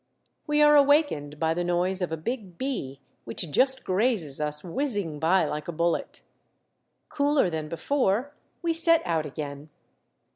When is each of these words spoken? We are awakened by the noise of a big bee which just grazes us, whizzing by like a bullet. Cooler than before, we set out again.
We 0.47 0.63
are 0.63 0.75
awakened 0.75 1.39
by 1.39 1.53
the 1.53 1.63
noise 1.63 2.01
of 2.01 2.11
a 2.11 2.17
big 2.17 2.57
bee 2.57 3.01
which 3.23 3.51
just 3.51 3.83
grazes 3.85 4.39
us, 4.41 4.63
whizzing 4.63 5.19
by 5.19 5.45
like 5.45 5.67
a 5.67 5.71
bullet. 5.71 6.23
Cooler 7.07 7.51
than 7.51 7.69
before, 7.69 8.33
we 8.63 8.73
set 8.73 9.03
out 9.05 9.27
again. 9.27 9.69